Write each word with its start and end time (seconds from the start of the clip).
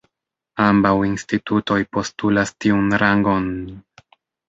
Ambaŭ 0.67 0.93
institutoj 1.09 1.79
postulas 1.99 2.57
tiun 2.67 2.93
rangon. 3.07 3.51